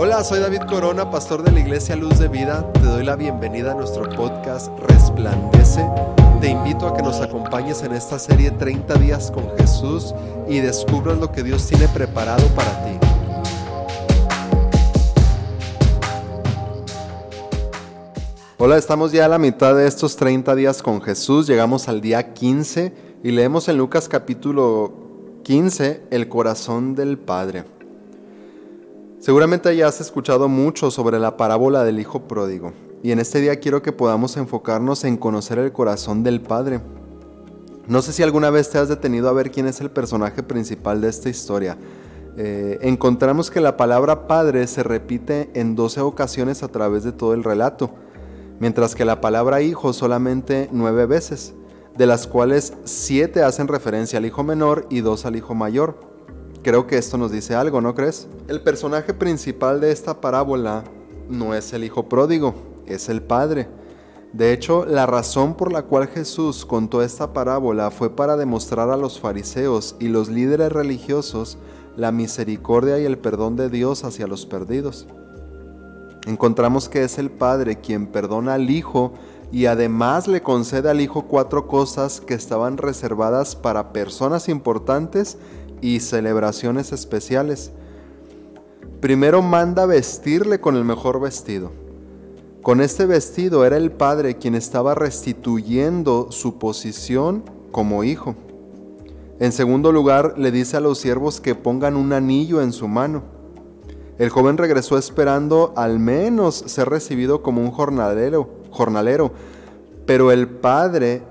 [0.00, 2.72] Hola, soy David Corona, pastor de la Iglesia Luz de Vida.
[2.72, 5.84] Te doy la bienvenida a nuestro podcast Resplandece.
[6.40, 10.14] Te invito a que nos acompañes en esta serie 30 días con Jesús
[10.48, 12.92] y descubras lo que Dios tiene preparado para ti.
[18.58, 21.48] Hola, estamos ya a la mitad de estos 30 días con Jesús.
[21.48, 22.92] Llegamos al día 15
[23.24, 24.92] y leemos en Lucas capítulo
[25.42, 27.77] 15 el corazón del Padre.
[29.20, 32.72] Seguramente ya has escuchado mucho sobre la parábola del Hijo Pródigo
[33.02, 36.80] y en este día quiero que podamos enfocarnos en conocer el corazón del Padre.
[37.88, 41.00] No sé si alguna vez te has detenido a ver quién es el personaje principal
[41.00, 41.76] de esta historia.
[42.36, 47.34] Eh, encontramos que la palabra Padre se repite en 12 ocasiones a través de todo
[47.34, 47.90] el relato,
[48.60, 51.54] mientras que la palabra Hijo solamente 9 veces,
[51.96, 56.07] de las cuales 7 hacen referencia al Hijo menor y 2 al Hijo mayor.
[56.68, 58.28] Creo que esto nos dice algo, ¿no crees?
[58.46, 60.84] El personaje principal de esta parábola
[61.26, 63.68] no es el hijo pródigo, es el padre.
[64.34, 68.98] De hecho, la razón por la cual Jesús contó esta parábola fue para demostrar a
[68.98, 71.56] los fariseos y los líderes religiosos
[71.96, 75.06] la misericordia y el perdón de Dios hacia los perdidos.
[76.26, 79.14] Encontramos que es el Padre quien perdona al Hijo
[79.50, 85.38] y además le concede al Hijo cuatro cosas que estaban reservadas para personas importantes
[85.80, 87.72] y celebraciones especiales.
[89.00, 91.70] Primero manda vestirle con el mejor vestido.
[92.62, 98.34] Con este vestido era el padre quien estaba restituyendo su posición como hijo.
[99.38, 103.22] En segundo lugar, le dice a los siervos que pongan un anillo en su mano.
[104.18, 109.30] El joven regresó esperando al menos ser recibido como un jornalero, jornalero,
[110.06, 111.22] pero el padre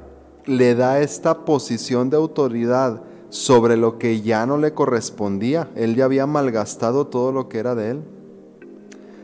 [0.45, 5.69] le da esta posición de autoridad sobre lo que ya no le correspondía.
[5.75, 8.01] Él ya había malgastado todo lo que era de él.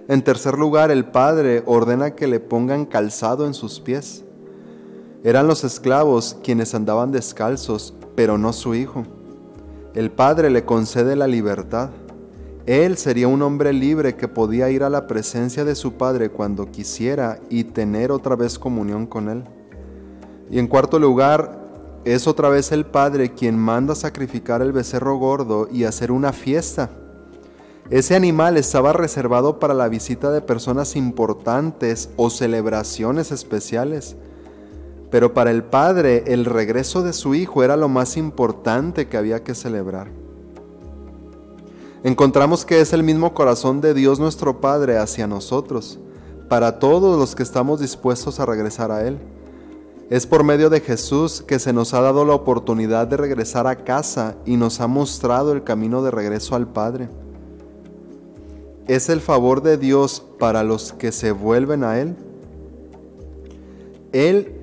[0.08, 4.24] En tercer lugar, el padre ordena que le pongan calzado en sus pies.
[5.24, 9.04] Eran los esclavos quienes andaban descalzos, pero no su hijo.
[9.94, 11.92] El padre le concede la libertad.
[12.66, 16.72] Él sería un hombre libre que podía ir a la presencia de su padre cuando
[16.72, 19.44] quisiera y tener otra vez comunión con él.
[20.50, 21.63] Y en cuarto lugar,
[22.06, 26.90] es otra vez el Padre quien manda sacrificar el becerro gordo y hacer una fiesta.
[27.90, 34.16] Ese animal estaba reservado para la visita de personas importantes o celebraciones especiales.
[35.12, 39.44] Pero para el Padre el regreso de su Hijo era lo más importante que había
[39.44, 40.10] que celebrar.
[42.04, 46.00] Encontramos que es el mismo corazón de Dios nuestro Padre hacia nosotros,
[46.50, 49.20] para todos los que estamos dispuestos a regresar a Él.
[50.10, 53.84] Es por medio de Jesús que se nos ha dado la oportunidad de regresar a
[53.84, 57.10] casa y nos ha mostrado el camino de regreso al Padre.
[58.88, 62.16] Es el favor de Dios para los que se vuelven a Él.
[64.12, 64.60] Él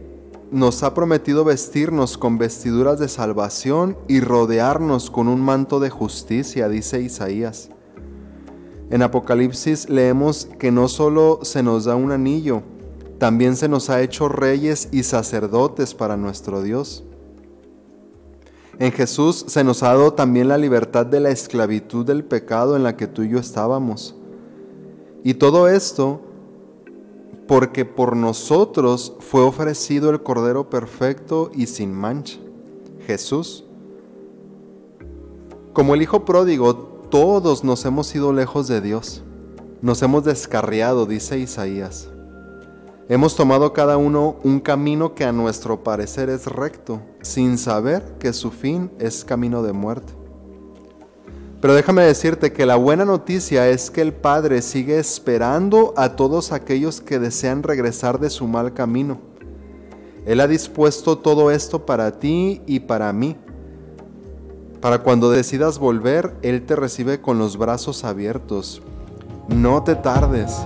[0.51, 6.69] nos ha prometido vestirnos con vestiduras de salvación y rodearnos con un manto de justicia,
[6.69, 7.71] dice Isaías.
[8.91, 12.63] En Apocalipsis leemos que no solo se nos da un anillo,
[13.21, 17.05] también se nos ha hecho reyes y sacerdotes para nuestro Dios.
[18.79, 22.83] En Jesús se nos ha dado también la libertad de la esclavitud del pecado en
[22.83, 24.17] la que tú y yo estábamos.
[25.23, 26.23] Y todo esto
[27.47, 32.39] porque por nosotros fue ofrecido el Cordero perfecto y sin mancha,
[33.07, 33.67] Jesús.
[35.75, 36.75] Como el Hijo pródigo,
[37.11, 39.23] todos nos hemos ido lejos de Dios,
[39.83, 42.09] nos hemos descarriado, dice Isaías.
[43.11, 48.33] Hemos tomado cada uno un camino que a nuestro parecer es recto, sin saber que
[48.33, 50.13] su fin es camino de muerte.
[51.61, 56.53] Pero déjame decirte que la buena noticia es que el Padre sigue esperando a todos
[56.53, 59.19] aquellos que desean regresar de su mal camino.
[60.25, 63.37] Él ha dispuesto todo esto para ti y para mí.
[64.81, 68.81] Para cuando decidas volver, Él te recibe con los brazos abiertos.
[69.49, 70.57] No te tardes.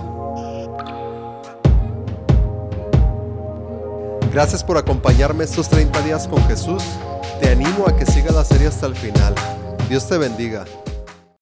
[4.35, 6.83] Gracias por acompañarme estos 30 días con Jesús.
[7.39, 9.33] Te animo a que sigas la serie hasta el final.
[9.87, 10.65] Dios te bendiga.